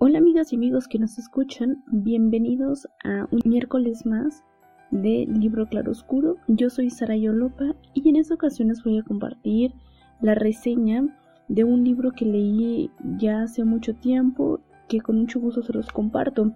[0.00, 4.44] Hola amigas y amigos que nos escuchan, bienvenidos a un miércoles más
[4.92, 6.36] de Libro Claroscuro.
[6.46, 9.74] Yo soy Sara Yolopa y en esta ocasión les voy a compartir
[10.20, 11.04] la reseña
[11.48, 15.88] de un libro que leí ya hace mucho tiempo que con mucho gusto se los
[15.88, 16.52] comparto.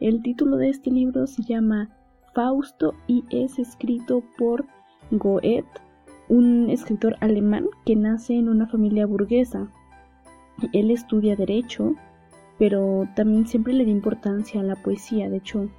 [0.00, 1.90] El título de este libro se llama
[2.34, 4.66] Fausto y es escrito por
[5.12, 5.64] Goethe,
[6.28, 9.70] un escritor alemán que nace en una familia burguesa.
[10.72, 11.94] Él estudia derecho,
[12.60, 15.30] pero también siempre le da importancia a la poesía.
[15.30, 15.70] De hecho,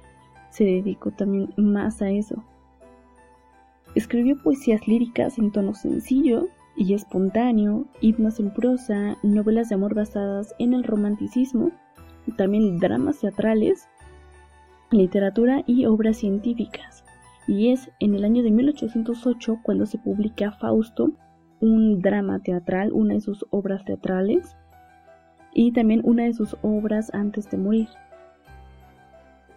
[0.50, 2.42] se dedicó también más a eso.
[3.94, 10.56] Escribió poesías líricas en tono sencillo y espontáneo, himnos en prosa, novelas de amor basadas
[10.58, 11.70] en el romanticismo,
[12.36, 13.88] también dramas teatrales,
[14.90, 17.04] literatura y obras científicas.
[17.46, 21.12] Y es en el año de 1808 cuando se publica Fausto,
[21.60, 24.56] un drama teatral, una de sus obras teatrales,
[25.54, 27.88] y también una de sus obras antes de morir.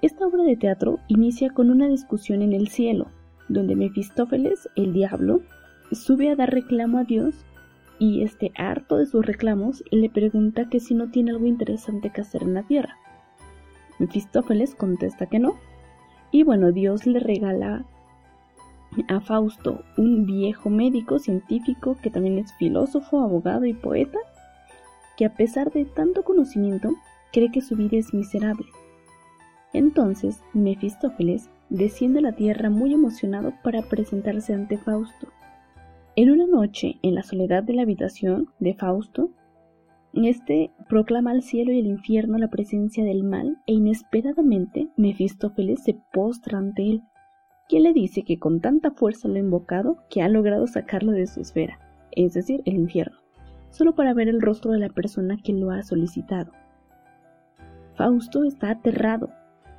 [0.01, 3.07] Esta obra de teatro inicia con una discusión en el cielo,
[3.47, 5.41] donde Mefistófeles, el diablo,
[5.91, 7.45] sube a dar reclamo a Dios
[7.97, 12.21] y este harto de sus reclamos le pregunta que si no tiene algo interesante que
[12.21, 12.97] hacer en la tierra.
[13.99, 15.55] Mefistófeles contesta que no,
[16.31, 17.85] y bueno, Dios le regala
[19.07, 24.19] a Fausto, un viejo médico científico que también es filósofo, abogado y poeta,
[25.17, 26.91] que a pesar de tanto conocimiento
[27.31, 28.67] cree que su vida es miserable
[29.75, 35.28] entonces Mefistófeles desciende a la tierra muy emocionado para presentarse ante Fausto.
[36.16, 39.31] En una noche, en la soledad de la habitación de Fausto,
[40.13, 45.97] este proclama al cielo y al infierno la presencia del mal e inesperadamente Mefistófeles se
[46.13, 47.01] postra ante él,
[47.67, 51.28] quien le dice que con tanta fuerza lo ha invocado que ha logrado sacarlo de
[51.28, 51.79] su esfera,
[52.11, 53.17] es decir, el infierno,
[53.75, 56.53] solo para ver el rostro de la persona que lo ha solicitado.
[57.96, 59.30] Fausto está aterrado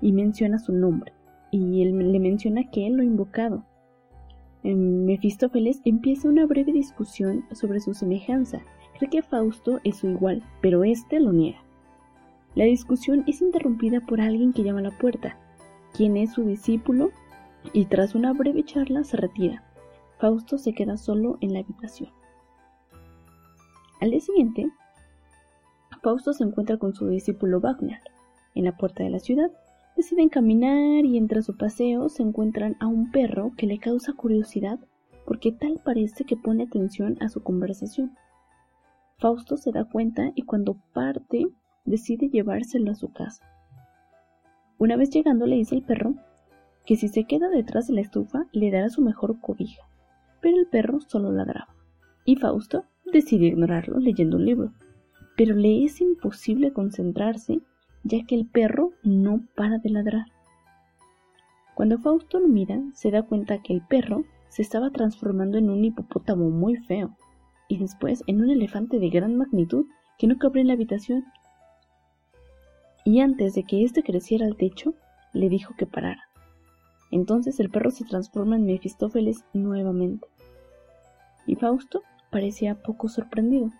[0.03, 1.15] y menciona su nombre,
[1.51, 3.65] y él le menciona que él lo ha invocado.
[4.63, 8.61] Mefistófeles empieza una breve discusión sobre su semejanza.
[8.99, 11.63] Cree que Fausto es su igual, pero éste lo niega.
[12.55, 15.39] La discusión es interrumpida por alguien que llama a la puerta,
[15.95, 17.13] quien es su discípulo,
[17.73, 19.63] y tras una breve charla se retira.
[20.19, 22.16] Fausto se queda solo en la habitación.
[24.01, 24.71] Al día siguiente,
[26.03, 28.01] Fausto se encuentra con su discípulo Wagner
[28.55, 29.51] en la puerta de la ciudad
[29.97, 34.79] Deciden caminar y entre su paseo se encuentran a un perro que le causa curiosidad
[35.25, 38.15] porque tal parece que pone atención a su conversación.
[39.17, 41.47] Fausto se da cuenta y cuando parte
[41.87, 43.43] decide llevárselo a su casa.
[44.77, 46.15] Una vez llegando le dice al perro
[46.85, 49.83] que si se queda detrás de la estufa le dará su mejor cobija,
[50.43, 51.75] pero el perro solo ladraba.
[52.27, 54.73] Y Fausto decide ignorarlo leyendo un libro,
[55.37, 57.61] pero le es imposible concentrarse
[58.05, 60.27] ya que el perro no para de ladrar.
[61.75, 65.85] Cuando Fausto lo mira, se da cuenta que el perro se estaba transformando en un
[65.85, 67.17] hipopótamo muy feo,
[67.69, 69.87] y después en un elefante de gran magnitud
[70.19, 71.25] que no cabría en la habitación.
[73.05, 74.95] Y antes de que éste creciera al techo,
[75.33, 76.23] le dijo que parara.
[77.11, 80.27] Entonces el perro se transforma en Mefistófeles nuevamente.
[81.47, 83.71] Y Fausto parecía poco sorprendido.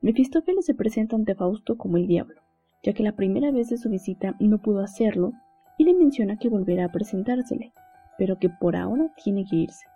[0.00, 2.40] Mefistófeles se presenta ante Fausto como el diablo,
[2.82, 5.32] ya que la primera vez de su visita no pudo hacerlo
[5.78, 7.72] y le menciona que volverá a presentársele,
[8.18, 9.86] pero que por ahora tiene que irse.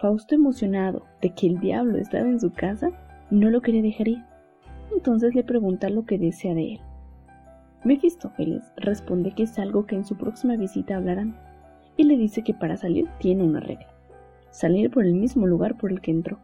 [0.00, 2.90] Fausto, emocionado de que el diablo estaba en su casa,
[3.30, 4.24] no lo quería dejar ir.
[4.92, 6.80] Entonces le pregunta lo que desea de él.
[7.84, 11.36] Mefistófeles responde que es algo que en su próxima visita hablarán,
[11.96, 13.88] y le dice que para salir tiene una regla,
[14.50, 16.38] salir por el mismo lugar por el que entró.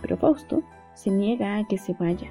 [0.00, 0.62] Pero Fausto
[0.94, 2.30] se niega a que se vaya.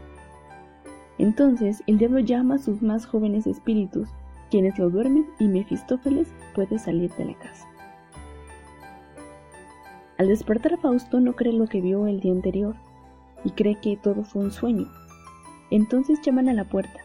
[1.18, 4.10] Entonces el diablo llama a sus más jóvenes espíritus,
[4.50, 7.68] quienes lo duermen y Mefistófeles puede salir de la casa.
[10.18, 12.76] Al despertar Fausto no cree lo que vio el día anterior
[13.44, 14.88] y cree que todo fue un sueño.
[15.72, 17.00] Entonces llaman a la puerta.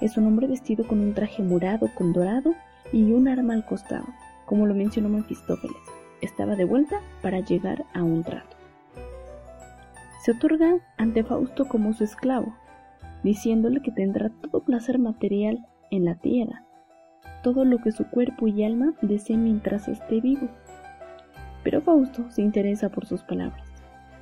[0.00, 2.54] Es un hombre vestido con un traje morado con dorado
[2.92, 4.06] y un arma al costado,
[4.46, 5.93] como lo mencionó Mefistófeles.
[6.24, 8.56] Estaba de vuelta para llegar a un trato.
[10.24, 12.54] Se otorga ante Fausto como su esclavo,
[13.22, 16.64] diciéndole que tendrá todo placer material en la tierra,
[17.42, 20.48] todo lo que su cuerpo y alma deseen mientras esté vivo.
[21.62, 23.68] Pero Fausto se interesa por sus palabras,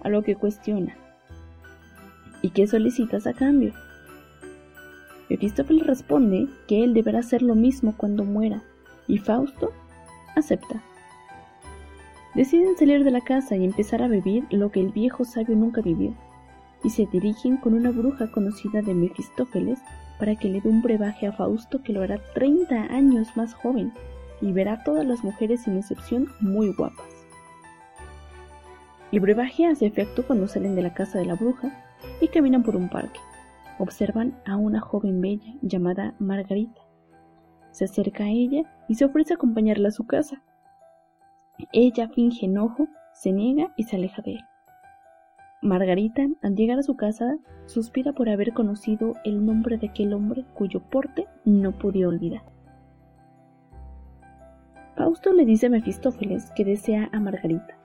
[0.02, 0.96] a lo que cuestiona.
[2.42, 3.72] ¿Y qué solicitas a cambio?
[5.30, 8.62] Mefistófeles responde que él deberá hacer lo mismo cuando muera,
[9.06, 9.72] y Fausto
[10.34, 10.82] acepta.
[12.34, 15.82] Deciden salir de la casa y empezar a vivir lo que el viejo sabio nunca
[15.82, 16.14] vivió,
[16.82, 19.80] y se dirigen con una bruja conocida de Mefistófeles
[20.18, 23.92] para que le dé un brebaje a Fausto que lo hará 30 años más joven
[24.40, 27.06] y verá a todas las mujeres sin excepción muy guapas.
[29.12, 31.70] El brebaje hace efecto cuando salen de la casa de la bruja
[32.20, 33.20] y caminan por un parque
[33.82, 36.80] observan a una joven bella llamada Margarita.
[37.72, 40.42] Se acerca a ella y se ofrece a acompañarla a su casa.
[41.72, 44.40] Ella finge enojo, se niega y se aleja de él.
[45.62, 47.36] Margarita, al llegar a su casa,
[47.66, 52.42] suspira por haber conocido el nombre de aquel hombre cuyo porte no podía olvidar.
[54.96, 57.78] Fausto le dice a Mefistófeles que desea a Margarita,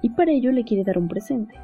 [0.00, 1.54] y para ello le quiere dar un presente.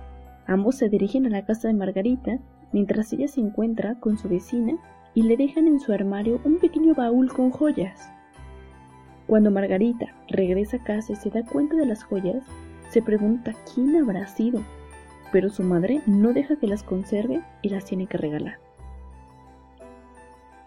[0.46, 2.38] Ambos se dirigen a la casa de Margarita
[2.72, 4.74] mientras ella se encuentra con su vecina
[5.14, 8.10] y le dejan en su armario un pequeño baúl con joyas.
[9.26, 12.44] Cuando Margarita regresa a casa y se da cuenta de las joyas,
[12.90, 14.62] se pregunta quién habrá sido,
[15.32, 18.58] pero su madre no deja que las conserve y las tiene que regalar.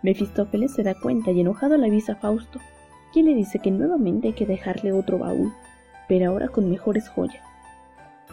[0.01, 2.59] Mefistófeles se da cuenta y enojado le avisa a Fausto,
[3.13, 5.53] quien le dice que nuevamente hay que dejarle otro baúl,
[6.07, 7.43] pero ahora con mejores joyas.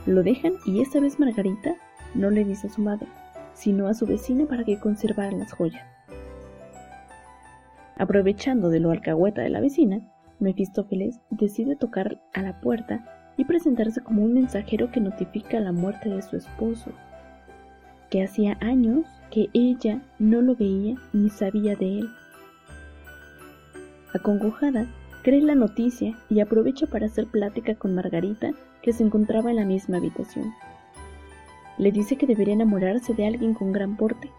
[0.07, 1.77] Lo dejan y esta vez Margarita
[2.15, 3.07] no le dice a su madre,
[3.55, 5.85] sino a su vecina para que conservaran las joyas.
[7.97, 10.01] Aprovechando de lo alcahueta de la vecina,
[10.41, 16.09] Mefistófeles decide tocar a la puerta y presentarse como un mensajero que notifica la muerte
[16.09, 16.93] de su esposo,
[18.11, 22.09] que hacía años que ella no lo veía ni sabía de él.
[24.15, 24.87] Acongojada,
[25.23, 28.53] cree la noticia y aprovecha para hacer plática con Margarita,
[28.83, 30.53] que se encontraba en la misma habitación.
[31.79, 34.31] Le dice que debería enamorarse de alguien con gran porte.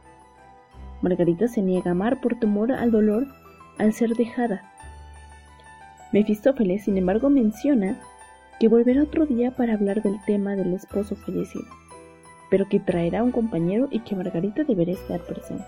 [1.02, 3.28] Margarita se niega a amar por temor al dolor
[3.78, 4.72] al ser dejada.
[6.16, 8.00] Mefistófeles, sin embargo, menciona
[8.58, 11.66] que volverá otro día para hablar del tema del esposo fallecido,
[12.50, 15.66] pero que traerá un compañero y que Margarita deberá estar presente.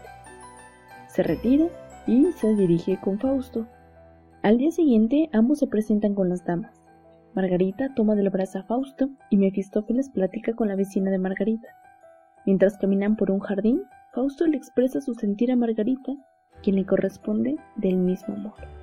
[1.09, 1.65] Se retira
[2.07, 3.67] y se dirige con Fausto.
[4.41, 6.81] Al día siguiente ambos se presentan con las damas.
[7.35, 11.67] Margarita toma del brazo a Fausto y Mefistófeles platica con la vecina de Margarita.
[12.45, 13.81] Mientras caminan por un jardín,
[14.13, 16.13] Fausto le expresa su sentir a Margarita,
[16.63, 18.76] quien le corresponde del mismo modo.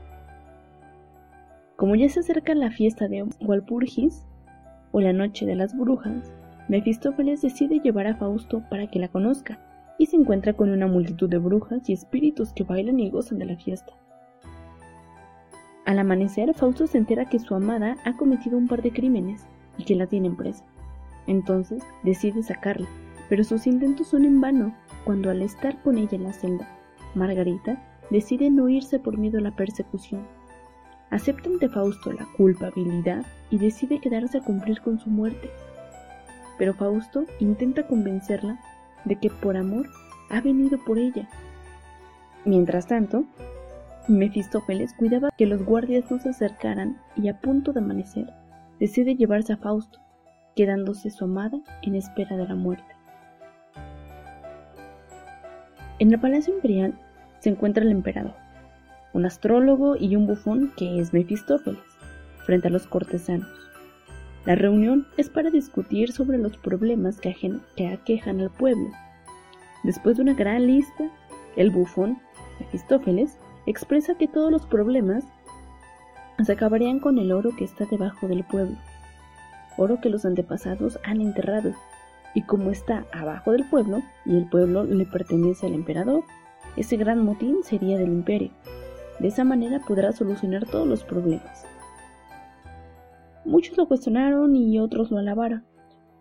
[1.76, 4.24] Como ya se acerca la fiesta de Walpurgis,
[4.92, 6.32] o la noche de las brujas,
[6.68, 9.58] Mefistófeles decide llevar a Fausto para que la conozca,
[9.98, 13.46] y se encuentra con una multitud de brujas y espíritus que bailan y gozan de
[13.46, 13.92] la fiesta.
[15.84, 19.46] Al amanecer, Fausto se entera que su amada ha cometido un par de crímenes
[19.76, 20.64] y que la tienen presa.
[21.26, 22.86] Entonces decide sacarla,
[23.28, 24.74] pero sus intentos son en vano
[25.04, 26.68] cuando al estar con ella en la celda,
[27.14, 30.22] Margarita decide no irse por miedo a la persecución.
[31.10, 35.50] Acepta ante Fausto la culpabilidad y decide quedarse a cumplir con su muerte.
[36.58, 38.58] Pero Fausto intenta convencerla
[39.04, 39.88] de que por amor
[40.30, 41.28] ha venido por ella.
[42.44, 43.24] Mientras tanto,
[44.08, 48.26] Mefistófeles cuidaba que los guardias no se acercaran y a punto de amanecer
[48.78, 49.98] decide llevarse a Fausto,
[50.54, 52.94] quedándose su amada en espera de la muerte.
[55.98, 56.98] En el Palacio Imperial
[57.38, 58.34] se encuentra el emperador,
[59.14, 61.80] un astrólogo y un bufón que es Mefistófeles,
[62.44, 63.48] frente a los cortesanos.
[64.44, 67.34] La reunión es para discutir sobre los problemas que,
[67.76, 68.90] que aquejan al pueblo.
[69.84, 71.10] Después de una gran lista,
[71.56, 72.20] el bufón,
[72.58, 75.24] Mefistófeles, expresa que todos los problemas
[76.42, 78.76] se acabarían con el oro que está debajo del pueblo,
[79.78, 81.72] oro que los antepasados han enterrado,
[82.34, 86.24] y como está abajo del pueblo y el pueblo le pertenece al emperador,
[86.76, 88.50] ese gran motín sería del imperio.
[89.18, 91.66] De esa manera podrá solucionar todos los problemas.
[93.44, 95.64] Muchos lo cuestionaron y otros lo alabaron.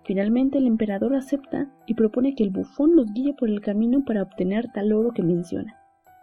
[0.03, 4.23] Finalmente el emperador acepta y propone que el bufón los guíe por el camino para
[4.23, 5.77] obtener tal oro que menciona.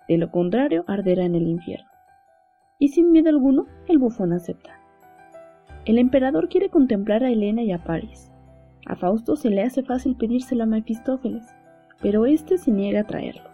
[0.09, 1.89] De lo contrario, arderá en el infierno.
[2.79, 4.79] Y sin miedo alguno, el bufón acepta.
[5.87, 8.31] El emperador quiere contemplar a Helena y a París.
[8.87, 11.47] A Fausto se le hace fácil pedírselo a Mefistófeles,
[12.03, 13.50] pero éste se niega a traerlo,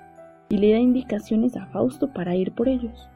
[0.49, 3.09] y le da indicaciones a Fausto para ir por ellos.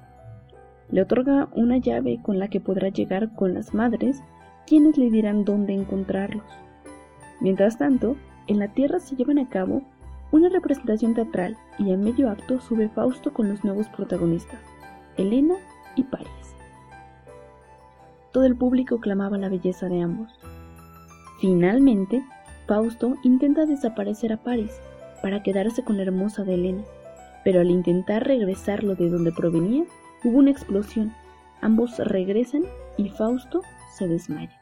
[0.91, 4.23] Le otorga una llave con la que podrá llegar con las madres
[4.67, 6.45] quienes le dirán dónde encontrarlos.
[7.41, 9.83] Mientras tanto, en la Tierra se llevan a cabo
[10.33, 14.61] una representación teatral y a medio acto sube Fausto con los nuevos protagonistas,
[15.17, 15.55] Elena
[15.97, 16.29] y París.
[18.33, 20.31] Todo el público clamaba la belleza de ambos.
[21.41, 22.23] Finalmente,
[22.67, 24.71] Fausto intenta desaparecer a París
[25.23, 26.83] para quedarse con la hermosa de Elena,
[27.45, 29.85] pero al intentar regresarlo de donde provenía,
[30.25, 31.15] hubo una explosión.
[31.61, 32.63] Ambos regresan
[32.97, 33.63] y Fausto
[33.97, 34.61] se desmaya.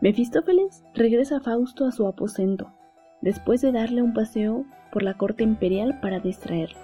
[0.00, 2.72] Mefistófeles regresa a Fausto a su aposento,
[3.20, 6.78] después de darle un paseo por la corte imperial para distraerlo,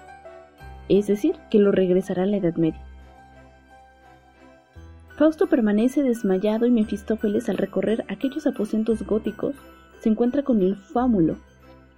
[0.87, 2.83] es decir, que lo regresará a la Edad Media.
[5.17, 9.55] Fausto permanece desmayado y Mefistófeles al recorrer aquellos aposentos góticos
[9.99, 11.37] se encuentra con el fámulo,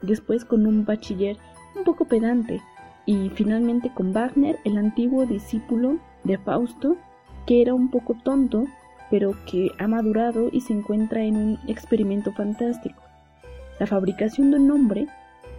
[0.01, 1.37] después con un bachiller
[1.75, 2.61] un poco pedante
[3.05, 6.97] y finalmente con Wagner, el antiguo discípulo de Fausto,
[7.45, 8.65] que era un poco tonto
[9.09, 13.01] pero que ha madurado y se encuentra en un experimento fantástico,
[13.79, 15.07] la fabricación de un hombre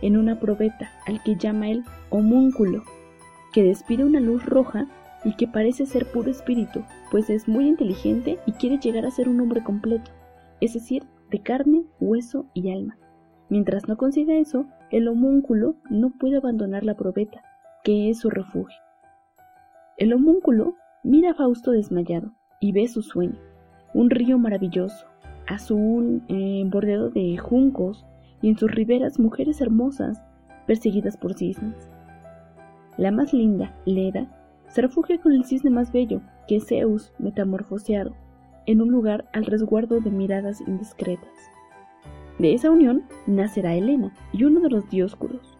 [0.02, 2.84] en una probeta al que llama el homúnculo,
[3.52, 4.86] que despide una luz roja
[5.24, 9.28] y que parece ser puro espíritu, pues es muy inteligente y quiere llegar a ser
[9.28, 10.10] un hombre completo,
[10.60, 12.96] es decir, de carne, hueso y alma.
[13.50, 17.42] Mientras no consiga eso, el homúnculo no puede abandonar la probeta,
[17.84, 18.78] que es su refugio.
[19.98, 23.38] El homúnculo mira a Fausto desmayado, y ve su sueño,
[23.92, 25.06] un río maravilloso,
[25.48, 28.06] azul, eh, bordeado de juncos
[28.40, 30.22] y en sus riberas mujeres hermosas
[30.66, 31.90] perseguidas por cisnes.
[32.96, 34.28] La más linda, Leda,
[34.68, 38.14] se refugia con el cisne más bello, que es Zeus metamorfoseado,
[38.66, 41.32] en un lugar al resguardo de miradas indiscretas.
[42.40, 45.58] De esa unión nacerá Helena y uno de los dioscuros.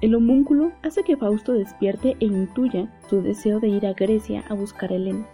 [0.00, 4.54] El homúnculo hace que Fausto despierte e intuya su deseo de ir a Grecia a
[4.54, 5.26] buscar a Helena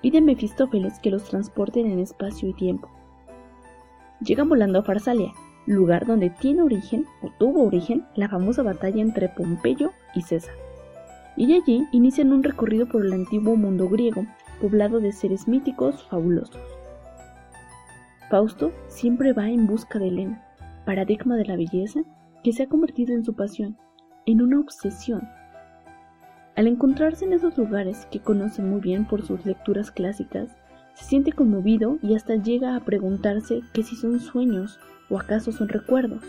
[0.00, 2.88] pide a Mefistófeles que los transporten en espacio y tiempo.
[4.20, 5.32] Llegan volando a Farsalia,
[5.66, 10.54] lugar donde tiene origen o tuvo origen la famosa batalla entre Pompeyo y César.
[11.36, 14.24] Y de allí inician un recorrido por el antiguo mundo griego,
[14.60, 16.75] poblado de seres míticos fabulosos.
[18.30, 20.42] Fausto siempre va en busca de Helena,
[20.84, 22.00] paradigma de la belleza
[22.42, 23.76] que se ha convertido en su pasión,
[24.24, 25.28] en una obsesión
[26.56, 30.56] al encontrarse en esos lugares que conoce muy bien por sus lecturas clásicas,
[30.94, 34.80] se siente conmovido y hasta llega a preguntarse que si son sueños
[35.10, 36.22] o acaso son recuerdos.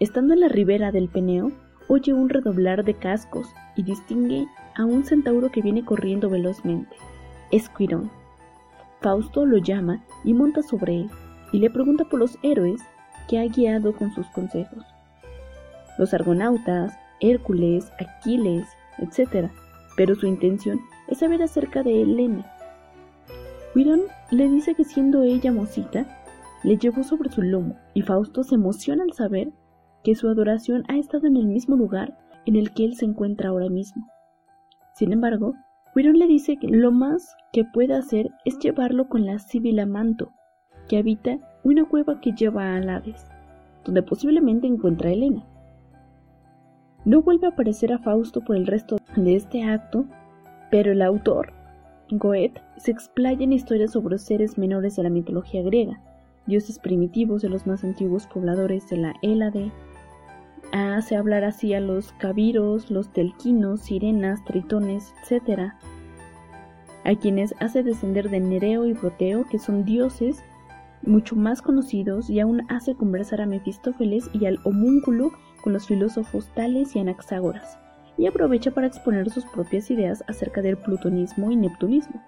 [0.00, 1.50] Estando en la ribera del Peneo,
[1.88, 6.94] oye un redoblar de cascos y distingue a un centauro que viene corriendo velozmente.
[7.50, 8.10] Es Quirón.
[9.00, 11.10] Fausto lo llama y monta sobre él
[11.52, 12.80] y le pregunta por los héroes
[13.28, 14.84] que ha guiado con sus consejos.
[15.98, 18.66] Los argonautas, Hércules, Aquiles,
[18.98, 19.50] etc.
[19.96, 22.50] Pero su intención es saber acerca de Helena.
[23.72, 26.06] Quirón le dice que siendo ella mocita,
[26.62, 29.52] le llevó sobre su lomo y Fausto se emociona al saber
[30.02, 33.50] que su adoración ha estado en el mismo lugar en el que él se encuentra
[33.50, 34.06] ahora mismo.
[34.94, 35.54] Sin embargo,
[35.94, 40.32] Quirón le dice que lo más que puede hacer es llevarlo con la Sibila Manto,
[40.88, 43.26] que habita una cueva que lleva a Hades,
[43.84, 45.44] donde posiblemente encuentra a Helena.
[47.04, 50.06] No vuelve a aparecer a Fausto por el resto de este acto,
[50.70, 51.52] pero el autor,
[52.10, 56.00] Goethe, se explaya en historias sobre seres menores de la mitología griega,
[56.46, 59.70] dioses primitivos de los más antiguos pobladores de la Hélade.
[60.72, 65.72] Hace hablar así a los cabiros, los telquinos, sirenas, tritones, etc.,
[67.04, 70.42] a quienes hace descender de Nereo y Proteo, que son dioses
[71.02, 76.48] mucho más conocidos, y aún hace conversar a Mefistófeles y al homúnculo con los filósofos
[76.54, 77.78] Tales y Anaxágoras,
[78.16, 82.22] y aprovecha para exponer sus propias ideas acerca del plutonismo y neptunismo.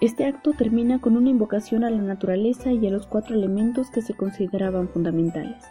[0.00, 4.02] Este acto termina con una invocación a la naturaleza y a los cuatro elementos que
[4.02, 5.62] se consideraban fundamentales,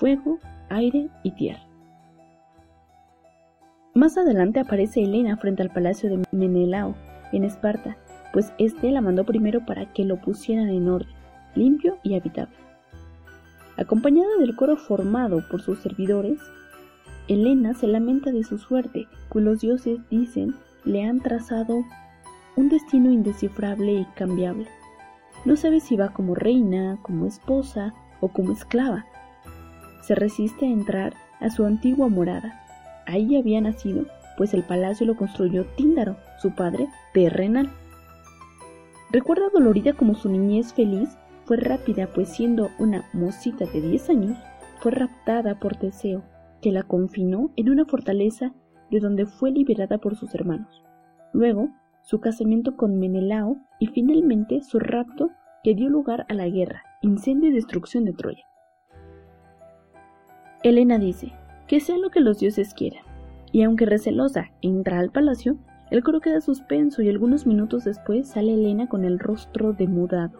[0.00, 0.38] fuego,
[0.70, 1.60] aire y tierra.
[3.94, 6.94] Más adelante aparece Helena frente al palacio de Menelao,
[7.32, 7.98] en Esparta,
[8.32, 11.14] pues éste la mandó primero para que lo pusieran en orden,
[11.54, 12.56] limpio y habitable.
[13.76, 16.40] Acompañada del coro formado por sus servidores,
[17.28, 20.54] Helena se lamenta de su suerte, pues los dioses, dicen,
[20.84, 21.84] le han trazado
[22.56, 24.66] un destino indescifrable y cambiable.
[25.44, 29.04] No sabe si va como reina, como esposa o como esclava.
[30.10, 32.60] Se resiste a entrar a su antigua morada.
[33.06, 37.70] Ahí había nacido, pues el palacio lo construyó Tíndaro, su padre terrenal.
[39.12, 44.38] Recuerda dolorida como su niñez feliz fue rápida, pues siendo una mocita de 10 años,
[44.80, 46.24] fue raptada por Teseo,
[46.60, 48.52] que la confinó en una fortaleza
[48.90, 50.82] de donde fue liberada por sus hermanos.
[51.32, 51.68] luego
[52.02, 55.30] su casamiento con Menelao y finalmente su rapto
[55.62, 58.49] que dio lugar a la guerra, incendio y destrucción de Troya.
[60.62, 61.32] Helena dice,
[61.66, 63.04] que sea lo que los dioses quieran,
[63.50, 65.56] y aunque recelosa entra al palacio,
[65.90, 70.38] el coro queda suspenso y algunos minutos después sale Helena con el rostro demudado.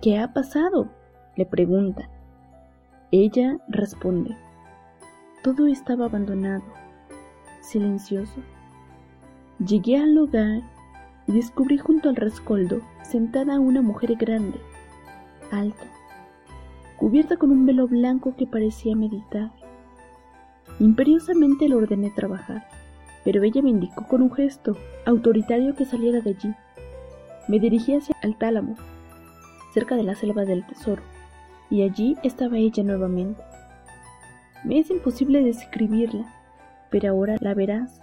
[0.00, 0.88] ¿Qué ha pasado?
[1.36, 2.08] le pregunta.
[3.12, 4.36] Ella responde.
[5.42, 6.64] Todo estaba abandonado,
[7.60, 8.40] silencioso.
[9.64, 10.62] Llegué al lugar
[11.26, 14.58] y descubrí junto al rescoldo sentada una mujer grande,
[15.52, 15.84] alta,
[16.98, 19.52] cubierta con un velo blanco que parecía meditar.
[20.80, 22.66] Imperiosamente le ordené trabajar,
[23.24, 24.76] pero ella me indicó con un gesto
[25.06, 26.54] autoritario que saliera de allí.
[27.46, 28.74] Me dirigí hacia el tálamo,
[29.72, 31.02] cerca de la selva del tesoro,
[31.70, 33.42] y allí estaba ella nuevamente.
[34.64, 36.34] Me es imposible describirla,
[36.90, 38.02] pero ahora la verás,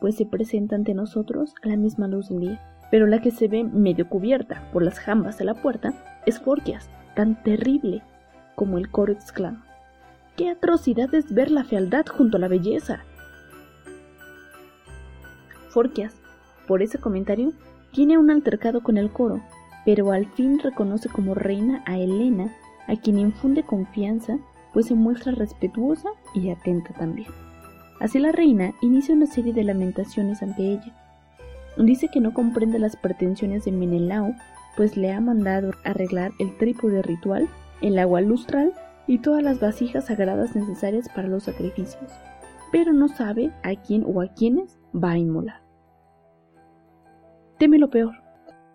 [0.00, 2.74] pues se presenta ante nosotros a la misma luz del día.
[2.90, 5.92] Pero la que se ve medio cubierta por las jambas de la puerta
[6.24, 8.02] es Forquias, tan terrible
[8.58, 9.64] como el coro exclama.
[10.36, 13.04] ¡Qué atrocidad es ver la fealdad junto a la belleza!
[15.68, 16.16] Forquias,
[16.66, 17.52] por ese comentario,
[17.92, 19.40] tiene un altercado con el coro,
[19.84, 22.52] pero al fin reconoce como reina a Helena,
[22.88, 24.38] a quien infunde confianza,
[24.72, 27.28] pues se muestra respetuosa y atenta también.
[28.00, 30.96] Así la reina inicia una serie de lamentaciones ante ella.
[31.76, 34.34] Dice que no comprende las pretensiones de Menelao,
[34.76, 37.48] pues le ha mandado arreglar el trípode ritual,
[37.80, 38.72] el agua lustral
[39.06, 42.12] y todas las vasijas sagradas necesarias para los sacrificios,
[42.72, 45.62] pero no sabe a quién o a quiénes va a inmolar.
[47.58, 48.14] Teme lo peor.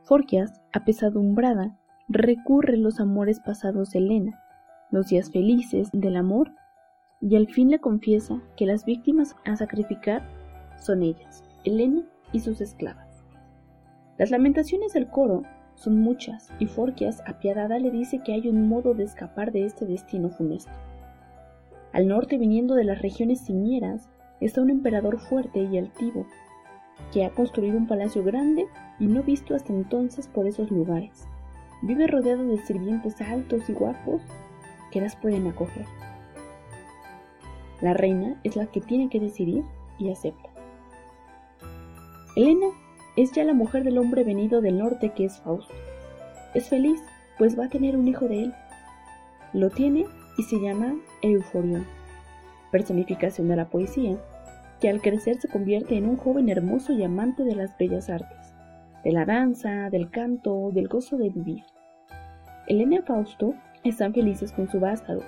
[0.03, 1.77] Forquias, apesadumbrada,
[2.10, 4.43] recurre los amores pasados de Elena,
[4.91, 6.51] los días felices del amor
[7.22, 10.27] y al fin le confiesa que las víctimas a sacrificar
[10.77, 13.24] son ellas, Elena y sus esclavas.
[14.17, 15.43] Las lamentaciones del coro
[15.75, 19.86] son muchas y Forquias, apiadada, le dice que hay un modo de escapar de este
[19.86, 20.72] destino funesto.
[21.92, 24.09] Al norte, viniendo de las regiones ciñeras,
[24.40, 26.25] está un emperador fuerte y altivo,
[27.12, 28.66] que ha construido un palacio grande
[29.00, 31.27] y no visto hasta entonces por esos lugares.
[31.81, 34.22] Vive rodeado de sirvientes altos y guapos
[34.92, 35.86] que las pueden acoger.
[37.81, 39.64] La reina es la que tiene que decidir
[40.00, 40.50] y acepta.
[42.36, 42.68] Elena
[43.16, 45.74] es ya la mujer del hombre venido del norte que es Fausto.
[46.54, 47.02] Es feliz,
[47.38, 48.54] pues va a tener un hijo de él.
[49.54, 50.06] Lo tiene
[50.38, 51.86] y se llama Euforión,
[52.72, 54.18] personificación de la poesía,
[54.80, 58.54] que al crecer se convierte en un joven hermoso y amante de las bellas artes,
[59.04, 61.64] de la danza, del canto, del gozo de vivir.
[62.68, 65.22] Elena y Fausto están felices con su vástago,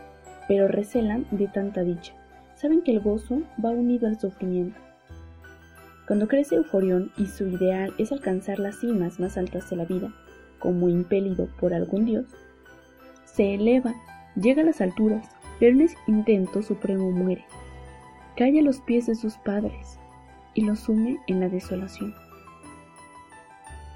[0.48, 2.14] pero recelan de tanta dicha
[2.56, 4.80] saben que el gozo va unido al sufrimiento.
[6.08, 10.14] Cuando crece Euforión y su ideal es alcanzar las cimas más altas de la vida,
[10.60, 12.26] como impelido por algún dios,
[13.26, 13.94] se eleva,
[14.36, 15.28] llega a las alturas,
[15.60, 17.46] pero en ese intento supremo muere.
[18.38, 20.00] Cae a los pies de sus padres
[20.54, 22.14] y los sume en la desolación.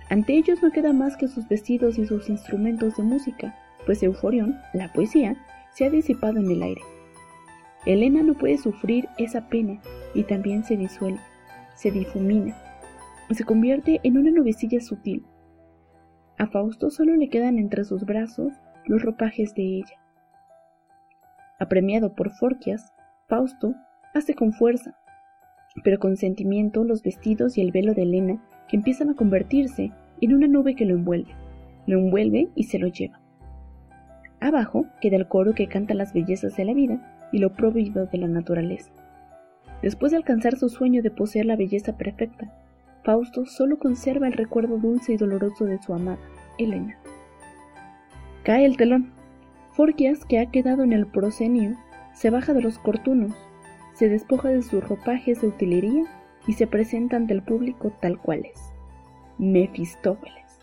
[0.09, 4.59] Ante ellos no queda más que sus vestidos y sus instrumentos de música, pues Euforión,
[4.73, 5.37] la poesía,
[5.73, 6.81] se ha disipado en el aire.
[7.85, 9.79] Elena no puede sufrir esa pena
[10.13, 11.21] y también se disuelve,
[11.79, 12.57] se difumina,
[13.31, 15.23] se convierte en una nubecilla sutil.
[16.37, 18.51] A Fausto solo le quedan entre sus brazos
[18.85, 19.95] los ropajes de ella.
[21.57, 22.91] Apremiado por Forquias,
[23.27, 23.75] Fausto
[24.13, 24.97] hace con fuerza,
[25.83, 30.33] pero con sentimiento los vestidos y el velo de Elena que empiezan a convertirse en
[30.33, 31.33] una nube que lo envuelve,
[31.87, 33.21] lo envuelve y se lo lleva.
[34.41, 38.17] Abajo queda el coro que canta las bellezas de la vida y lo prohibido de
[38.17, 38.91] la naturaleza.
[39.81, 42.51] Después de alcanzar su sueño de poseer la belleza perfecta,
[43.03, 46.19] Fausto solo conserva el recuerdo dulce y doloroso de su amada,
[46.57, 46.97] Helena.
[48.43, 49.11] Cae el telón.
[49.73, 51.77] Forquias, que ha quedado en el proscenio,
[52.13, 53.33] se baja de los cortunos,
[53.93, 56.03] se despoja de sus ropajes de utilería
[56.47, 58.59] y se presenta ante el público tal cual es.
[59.37, 60.59] Mefistófeles,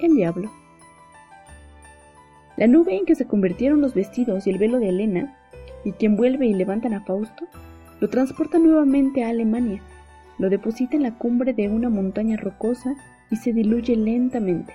[0.00, 0.50] el diablo.
[2.56, 5.38] La nube en que se convirtieron los vestidos y el velo de Helena
[5.84, 7.46] y quien vuelve y levantan a Fausto,
[8.00, 9.82] lo transporta nuevamente a Alemania,
[10.38, 12.94] lo deposita en la cumbre de una montaña rocosa
[13.30, 14.74] y se diluye lentamente.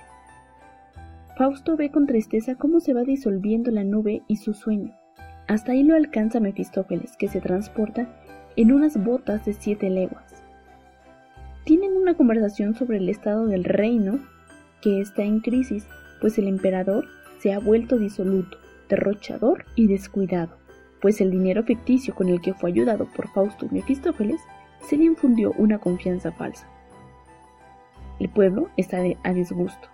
[1.36, 4.94] Fausto ve con tristeza cómo se va disolviendo la nube y su sueño.
[5.48, 8.08] Hasta ahí lo alcanza Mefistófeles, que se transporta
[8.54, 10.42] en unas botas de siete leguas.
[11.64, 14.20] Tienen una conversación sobre el estado del reino,
[14.80, 15.86] que está en crisis,
[16.20, 17.06] pues el emperador
[17.40, 18.56] se ha vuelto disoluto,
[18.88, 20.65] derrochador y descuidado
[21.06, 24.40] pues el dinero ficticio con el que fue ayudado por Fausto y Mefistófeles
[24.80, 26.66] se le infundió una confianza falsa.
[28.18, 29.88] El pueblo está a disgusto.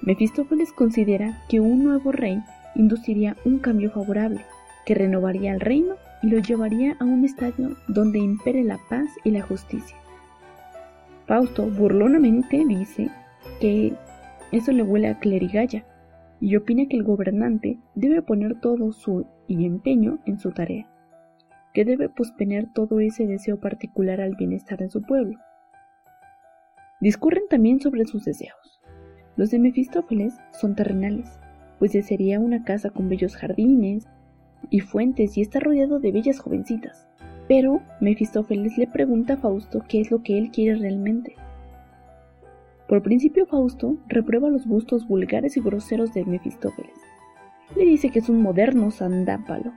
[0.00, 2.42] Mefistófeles considera que un nuevo rey
[2.76, 4.40] induciría un cambio favorable,
[4.86, 9.32] que renovaría el reino y lo llevaría a un estadio donde impere la paz y
[9.32, 9.98] la justicia.
[11.26, 13.10] Fausto burlonamente dice
[13.60, 13.92] que
[14.50, 15.84] eso le huele a clerigalla
[16.42, 20.90] y opina que el gobernante debe poner todo su empeño en su tarea,
[21.72, 25.38] que debe posponer todo ese deseo particular al bienestar de su pueblo.
[27.00, 28.82] Discurren también sobre sus deseos.
[29.36, 31.38] Los de Mefistófeles son terrenales,
[31.78, 34.08] pues desearía una casa con bellos jardines
[34.68, 37.06] y fuentes y está rodeado de bellas jovencitas.
[37.46, 41.36] Pero Mefistófeles le pregunta a Fausto qué es lo que él quiere realmente.
[42.92, 46.92] Por principio Fausto reprueba los gustos vulgares y groseros de Mefistófeles.
[47.74, 49.72] Le dice que es un moderno sandápalo.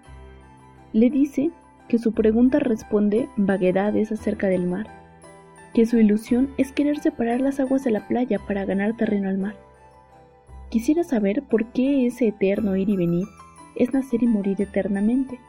[0.92, 1.52] Le dice
[1.88, 4.88] que su pregunta responde vaguedades acerca del mar,
[5.74, 9.38] que su ilusión es querer separar las aguas de la playa para ganar terreno al
[9.38, 9.56] mar.
[10.68, 13.28] Quisiera saber por qué ese eterno ir y venir
[13.78, 15.40] es nacer y morir eternamente.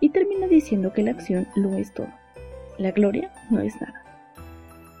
[0.00, 2.10] Y termina diciendo que la acción lo es todo.
[2.78, 4.05] La gloria no es nada.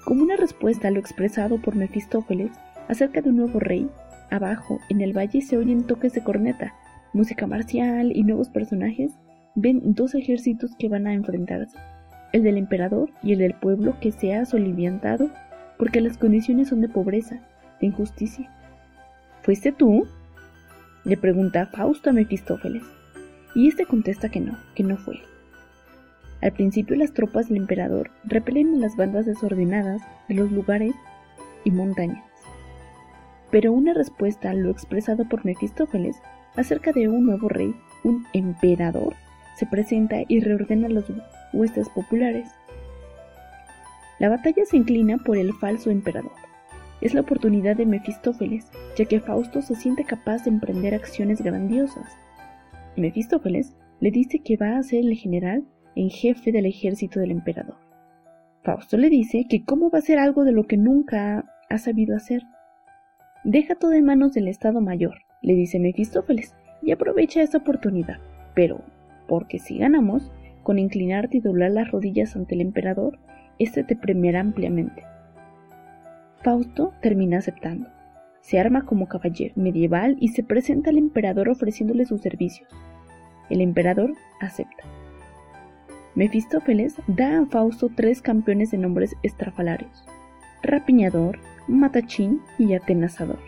[0.06, 2.52] Como una respuesta a lo expresado por Mefistófeles
[2.86, 3.90] acerca de un nuevo rey,
[4.30, 6.74] abajo, en el valle se oyen toques de corneta,
[7.12, 9.10] música marcial y nuevos personajes
[9.56, 11.76] ven dos ejércitos que van a enfrentarse,
[12.32, 15.28] el del emperador y el del pueblo que se ha soliviantado
[15.76, 17.40] porque las condiciones son de pobreza,
[17.80, 18.48] de injusticia.
[19.42, 20.06] ¿Fuiste tú?
[21.02, 22.84] Le pregunta Fausto a Mefistófeles,
[23.56, 25.16] y este contesta que no, que no fue
[26.46, 30.94] Al principio las tropas del emperador repelen a las bandas desordenadas de los lugares
[31.64, 32.22] y montañas.
[33.50, 36.22] Pero una respuesta a lo expresado por Mefistófeles
[36.54, 39.16] acerca de un nuevo rey, un emperador,
[39.56, 41.06] se presenta y reordena los
[41.52, 42.48] huestes populares.
[44.20, 46.30] La batalla se inclina por el falso emperador
[47.00, 52.16] es la oportunidad de Mefistófeles, ya que Fausto se siente capaz de emprender acciones grandiosas.
[52.96, 55.64] Mefistófeles le dice que va a ser el general
[55.96, 57.76] en jefe del ejército del emperador.
[58.62, 62.14] Fausto le dice que cómo va a hacer algo de lo que nunca ha sabido
[62.14, 62.42] hacer.
[63.44, 68.18] Deja todo en manos del Estado Mayor, le dice Mefistófeles, y aprovecha esa oportunidad.
[68.54, 68.82] Pero,
[69.26, 70.32] porque si ganamos,
[70.62, 73.18] con inclinarte y doblar las rodillas ante el emperador,
[73.58, 75.04] éste te premiará ampliamente.
[76.42, 77.88] Fausto termina aceptando.
[78.40, 82.68] Se arma como caballero medieval y se presenta al emperador ofreciéndole sus servicios.
[83.48, 84.95] El emperador acepta.
[86.16, 90.04] Mefistófeles da a Fausto tres campeones de nombres estrafalarios:
[90.62, 93.38] Rapiñador, Matachín y Atenazador.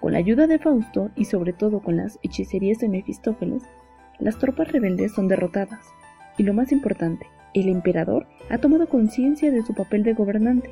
[0.00, 3.64] Con la ayuda de Fausto y sobre todo con las hechicerías de Mefistófeles,
[4.18, 5.84] las tropas rebeldes son derrotadas.
[6.38, 10.70] Y lo más importante, el emperador ha tomado conciencia de su papel de gobernante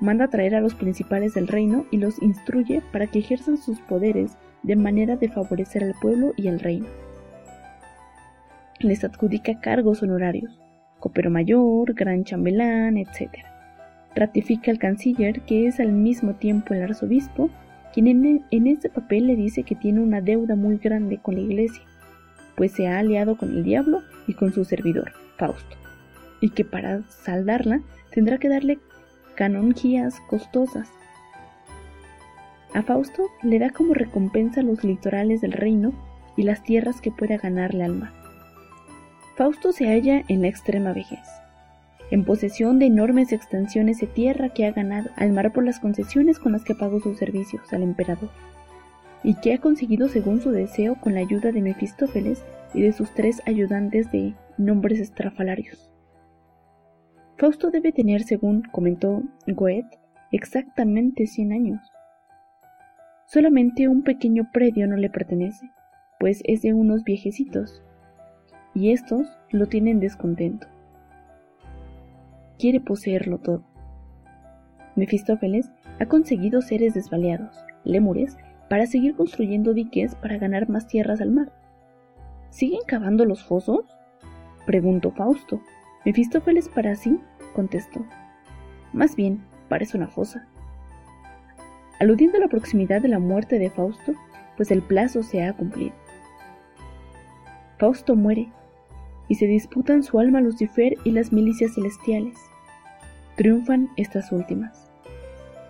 [0.00, 4.36] manda traer a los principales del reino y los instruye para que ejerzan sus poderes
[4.62, 6.86] de manera de favorecer al pueblo y al reino.
[8.80, 10.60] Les adjudica cargos honorarios,
[11.00, 13.30] copero mayor, gran chambelán, etc.
[14.14, 17.50] Ratifica al canciller, que es al mismo tiempo el arzobispo,
[17.92, 21.40] quien en, en este papel le dice que tiene una deuda muy grande con la
[21.40, 21.82] iglesia,
[22.56, 25.76] pues se ha aliado con el diablo y con su servidor, Fausto,
[26.40, 27.80] y que para saldarla
[28.12, 28.78] tendrá que darle
[29.34, 30.88] canonjías costosas.
[32.74, 35.92] A Fausto le da como recompensa los litorales del reino
[36.36, 38.17] y las tierras que pueda ganarle al mar.
[39.38, 41.20] Fausto se halla en la extrema vejez,
[42.10, 46.40] en posesión de enormes extensiones de tierra que ha ganado al mar por las concesiones
[46.40, 48.30] con las que pagó sus servicios al emperador,
[49.22, 53.14] y que ha conseguido según su deseo con la ayuda de Mefistófeles y de sus
[53.14, 55.88] tres ayudantes de nombres estrafalarios.
[57.36, 60.00] Fausto debe tener, según comentó Goethe,
[60.32, 61.80] exactamente 100 años.
[63.28, 65.70] Solamente un pequeño predio no le pertenece,
[66.18, 67.84] pues es de unos viejecitos,
[68.78, 70.68] y estos lo tienen descontento.
[72.60, 73.64] Quiere poseerlo todo.
[74.94, 78.36] Mefistófeles ha conseguido seres desvaliados, lémures,
[78.70, 81.52] para seguir construyendo diques para ganar más tierras al mar.
[82.50, 83.84] ¿Siguen cavando los fosos?
[84.64, 85.60] Preguntó Fausto,
[86.04, 87.18] Mefistófeles para sí
[87.56, 88.06] contestó.
[88.92, 90.46] Más bien, parece una fosa.
[91.98, 94.12] Aludiendo a la proximidad de la muerte de Fausto,
[94.56, 95.94] pues el plazo se ha cumplido.
[97.78, 98.52] Fausto muere,
[99.28, 102.38] y se disputan su alma Lucifer y las milicias celestiales.
[103.36, 104.90] Triunfan estas últimas,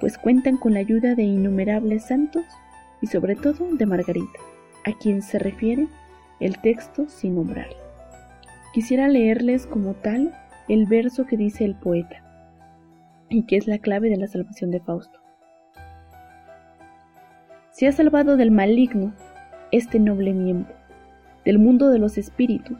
[0.01, 2.45] pues cuentan con la ayuda de innumerables santos
[3.01, 4.39] y sobre todo de Margarita,
[4.85, 5.89] a quien se refiere
[6.41, 7.69] el texto sin nombrar.
[8.73, 10.35] Quisiera leerles como tal
[10.69, 12.25] el verso que dice el poeta.
[13.31, 15.21] y que es la clave de la salvación de Fausto.
[17.73, 19.13] Se ha salvado del maligno
[19.71, 20.75] este noble miembro,
[21.45, 22.79] del mundo de los espíritus.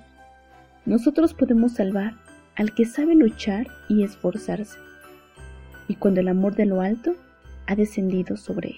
[0.89, 2.15] Nosotros podemos salvar
[2.57, 4.79] al que sabe luchar y esforzarse,
[5.87, 7.13] y cuando el amor de lo alto
[7.67, 8.77] ha descendido sobre él.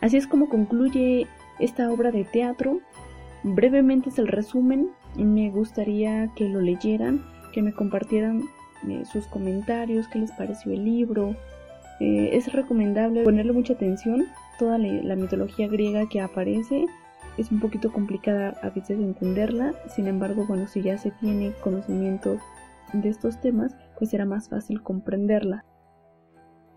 [0.00, 1.28] Así es como concluye
[1.60, 2.80] esta obra de teatro.
[3.44, 4.90] Brevemente es el resumen.
[5.14, 8.42] Me gustaría que lo leyeran, que me compartieran
[8.88, 11.36] eh, sus comentarios, qué les pareció el libro.
[12.00, 14.26] Eh, es recomendable ponerle mucha atención.
[14.58, 16.86] Toda la, mitología griega que aparece
[17.38, 19.72] es un poquito complicada a veces de entenderla.
[19.88, 22.38] Sin embargo, bueno, si ya se tiene conocimiento
[22.92, 25.64] de estos temas, pues será más fácil comprenderla.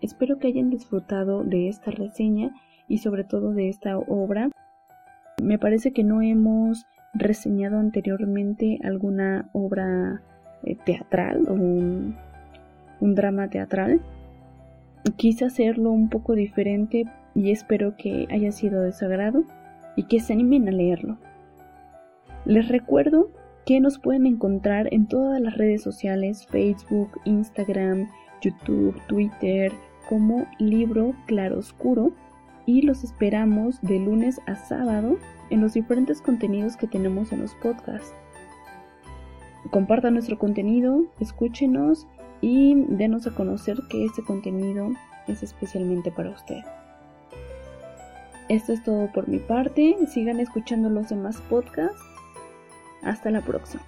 [0.00, 2.50] Espero que hayan disfrutado de esta reseña
[2.88, 4.50] y sobre todo de esta obra.
[5.42, 10.22] Me parece que no hemos reseñado anteriormente alguna obra
[10.64, 12.16] eh, teatral o un,
[13.00, 14.00] drama teatral.
[15.16, 19.44] Quise hacerlo un poco diferente y espero que haya sido de su agrado
[19.96, 21.18] y que se animen a leerlo.
[22.44, 23.30] Les recuerdo
[23.64, 28.08] que nos pueden encontrar en todas las redes sociales, Facebook, Instagram,
[28.40, 29.72] YouTube, Twitter,
[30.08, 32.12] como Libro Claroscuro
[32.66, 35.16] y los esperamos de lunes a sábado
[35.50, 38.14] en los diferentes contenidos que tenemos en los podcasts.
[39.70, 42.06] Compartan nuestro contenido, escúchenos
[42.40, 44.90] y denos a conocer que este contenido
[45.28, 46.62] es especialmente para usted.
[48.52, 49.96] Esto es todo por mi parte.
[50.12, 52.02] Sigan escuchando los demás podcasts.
[53.02, 53.82] Hasta la próxima.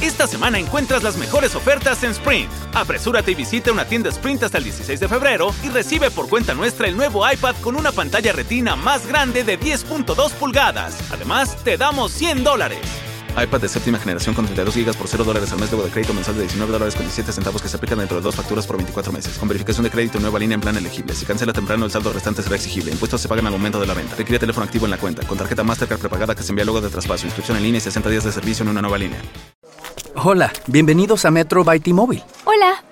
[0.00, 2.50] Esta semana encuentras las mejores ofertas en Sprint.
[2.72, 6.54] Apresúrate y visita una tienda Sprint hasta el 16 de febrero y recibe por cuenta
[6.54, 11.12] nuestra el nuevo iPad con una pantalla retina más grande de 10.2 pulgadas.
[11.12, 15.52] Además, te damos 100 dólares iPad de séptima generación con 32 GB por 0 dólares
[15.52, 17.98] al mes luego de crédito mensual de 19 dólares con 17 centavos que se aplican
[17.98, 19.38] dentro de dos facturas por 24 meses.
[19.38, 21.14] Con verificación de crédito nueva línea en plan elegible.
[21.14, 22.92] Si cancela temprano, el saldo restante será exigible.
[22.92, 24.16] Impuestos se pagan al momento de la venta.
[24.16, 25.26] Requiere teléfono activo en la cuenta.
[25.26, 27.26] Con tarjeta Mastercard prepagada que se envía luego de traspaso.
[27.26, 29.20] Inscripción en línea y 60 días de servicio en una nueva línea.
[30.14, 32.22] Hola, bienvenidos a Metro by T-Mobile.
[32.44, 32.91] Hola.